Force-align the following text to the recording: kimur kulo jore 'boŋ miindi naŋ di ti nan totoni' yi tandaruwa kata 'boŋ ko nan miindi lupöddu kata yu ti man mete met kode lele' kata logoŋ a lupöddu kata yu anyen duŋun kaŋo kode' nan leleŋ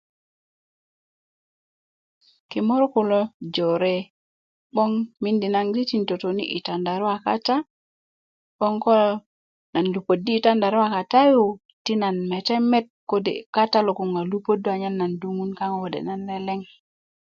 kimur 2.49 2.83
kulo 2.93 3.19
jore 3.55 3.95
'boŋ 4.73 4.91
miindi 5.21 5.47
naŋ 5.51 5.65
di 5.75 5.81
ti 5.89 5.95
nan 5.97 6.07
totoni' 6.09 6.51
yi 6.53 6.59
tandaruwa 6.67 7.15
kata 7.25 7.55
'boŋ 8.57 8.73
ko 8.83 8.91
nan 9.73 9.85
miindi 9.93 9.93
lupöddu 9.95 10.31
kata 10.95 11.19
yu 11.31 11.43
ti 11.85 11.93
man 12.01 12.15
mete 12.31 12.55
met 12.71 12.85
kode 13.09 13.31
lele' 13.33 13.47
kata 13.55 13.79
logoŋ 13.87 14.09
a 14.19 14.21
lupöddu 14.31 14.67
kata 14.67 14.79
yu 14.81 14.81
anyen 14.89 15.11
duŋun 15.21 15.51
kaŋo 15.59 15.77
kode' 15.83 16.05
nan 16.07 16.21
leleŋ 16.29 16.59